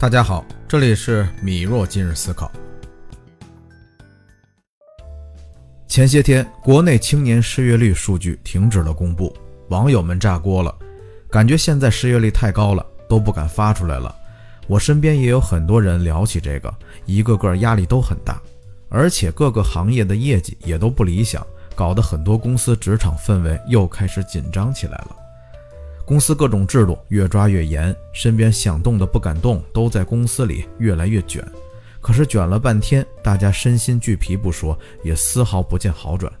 [0.00, 2.50] 大家好，这里是米若今日思考。
[5.86, 9.30] 前些天，国内青年失业率数据停止了公布，
[9.68, 10.74] 网友们炸锅了，
[11.28, 14.16] 感觉现在失业率太高了，都不敢发出来了。
[14.68, 16.74] 我身边也有很多人聊起这个，
[17.04, 18.40] 一个个压力都很大，
[18.88, 25.16] 而且各个行业的业绩也都不理想，搞得很多公司职场氛围又开始紧张起来了。
[26.10, 31.40] 公司各种制度越抓越严，身边想动的不敢动，都在公司里越来越卷。
[32.00, 36.32] 可是卷了半天，大家身心俱疲不说，也丝毫不见好转。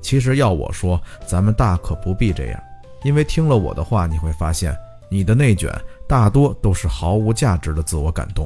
[0.00, 2.60] 其实要我说，咱们大可不必这样，
[3.04, 4.76] 因为听了我的话，你会发现，
[5.08, 5.72] 你的内卷
[6.08, 8.44] 大多都是毫无价值的自我感动。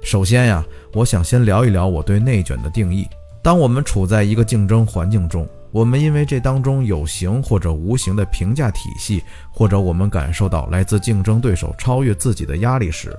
[0.00, 0.64] 首先呀，
[0.94, 3.06] 我想先聊一聊我对内卷的定义。
[3.42, 9.22] 当我们处在一个竞争环境中，我们因为这当中有形或者无形的评价体系，
[9.52, 13.14] 或者我们感受到来自竞争对手超越自己的压力时，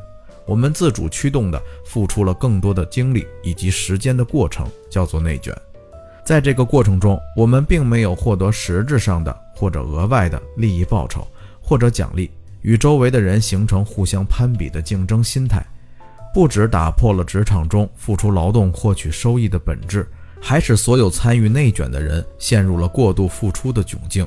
[0.47, 5.55] 我们自主驱动的付出了更多的精力以及时间的过程，叫做内卷。
[6.25, 11.27] 在这个过程中，我们并没有获得实质上的或者额外的利益报酬
[11.61, 15.63] 或者奖励，与周围的人形成互相攀比的竞争心态，
[16.33, 20.07] 不只打破了职场中付出劳动获取收益的本质。
[20.41, 24.25] 还使所有参与内卷的人陷入了过度付出的窘境，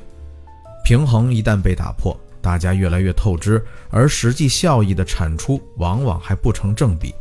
[0.83, 7.13] 平衡一旦被打破，大家越来越透支，而实际效益的产出往往还不成正比。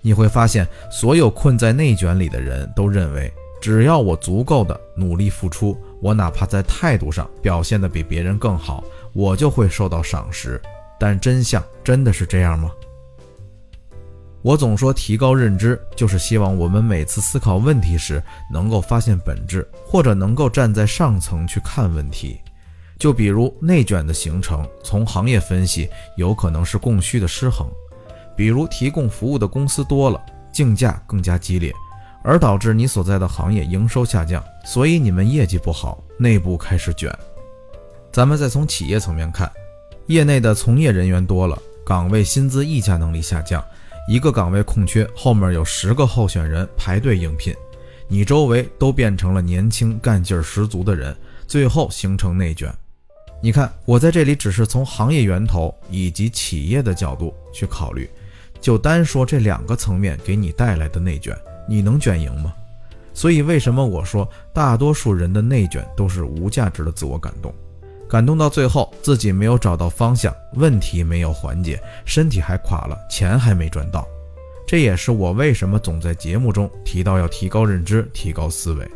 [0.00, 8.82] 你会发现，所有困在内卷里的人都认为，只要我足够的努力付出，我哪怕在态度上表现得比别人更好，
[9.12, 10.60] 我就会受到赏识。
[10.98, 12.72] 但真相真的是这样吗？
[14.42, 22.40] 我总说提高认知，就是希望我们每次思考问题时能够发现本质，或者能够站在上层去看问题。
[22.98, 27.68] 就比如内卷的形成，从行业分析，有可能是供需的失衡。
[28.36, 30.20] 比如提供服务的公司多了，
[30.52, 31.72] 竞价更加激烈，
[32.24, 37.16] 而导致你所在的行业营收下降，所以你们业绩不好，内部开始卷。
[38.10, 39.50] 咱们再从企业层面看，
[40.06, 43.64] 业内的从业人员多了，岗位薪资议价能力下降。
[44.08, 47.54] 一个岗位空缺，后面有十个候选人排队应聘，
[48.08, 52.72] 你周围都变成了年轻干劲儿十足的人，最后形成内卷。
[53.40, 58.10] 你看，我在这里只是从行业源头以及企业的角度去考虑，
[58.60, 61.36] 就单说这两个层面给你带来的内卷，
[61.68, 62.52] 你能卷赢吗？
[63.14, 67.54] 所以，为什么我说大多数人的内卷都是无价值的自我感动？
[68.12, 74.06] 感动到最后，自己没有找到方向，问题没有缓解，身体还垮了，钱还没赚到。
[74.66, 78.86] 这也是我为什么总在节目中提到要提高认知、提高思维。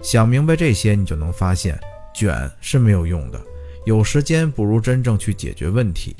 [0.00, 1.76] 想明白这些，你就能发现，
[2.14, 3.40] 卷是没有用的。
[3.84, 6.14] 有时间不如真正去解决问题。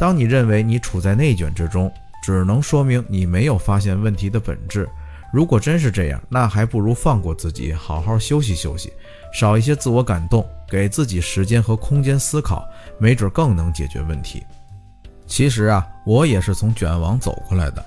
[0.00, 1.88] 当你认为你处在内卷之中，
[2.24, 4.88] 只能说明你没有发现问题的本质。
[5.32, 8.92] 如果真是这样，那还不如放过自己，好好休息休息，
[9.32, 12.66] 少一些自我感动，给自己时间和空间思考，
[12.98, 14.42] 没准更能解决问题。
[15.26, 17.84] 其实啊，我也是从卷王走过来的，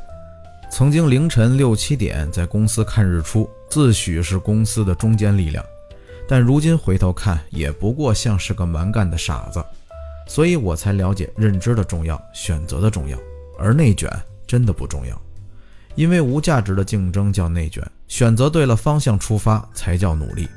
[0.69, 5.65] 曾经凌晨六七点在公司看日出，自诩是公司的中坚力量，
[6.27, 9.63] 但如今回头看，也不过像是个蛮干的傻子。
[10.27, 13.17] 所以我才了解认知的重要，选择的重要，
[13.57, 14.07] 而内卷
[14.45, 15.19] 真的不重要。
[15.95, 20.47] 因为无价值的竞争叫内卷，选择对了方向出发才叫努力。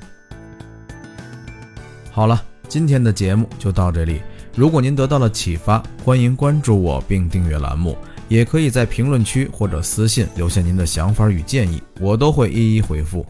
[2.11, 4.21] 好了，今天的节目就到这里。
[4.56, 13.27] 如果您得到了启发，欢迎关注我并订阅栏目，也可以在评论区或者私信留下您的想法与建议，我都会一一回复。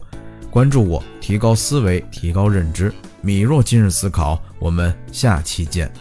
[0.51, 2.93] 关注我，提高思维，提高认知。
[3.21, 5.91] 米若今日思考，我们下期见。